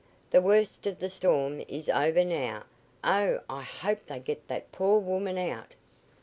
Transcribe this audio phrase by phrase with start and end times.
[0.31, 2.63] The worst of the storm is over now.
[3.03, 5.75] Oh, I hope they get that poor woman out!